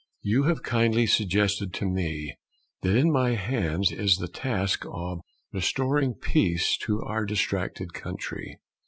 [0.23, 2.35] You have kindly suggested to me
[2.81, 5.19] that in my hands is the task of
[5.53, 8.59] restoring peace to our distracted country.